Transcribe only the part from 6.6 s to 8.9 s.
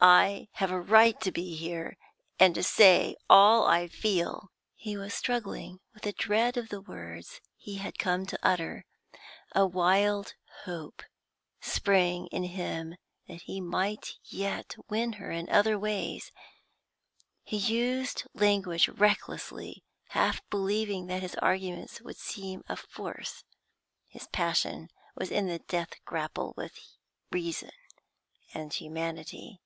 the words he had come to utter;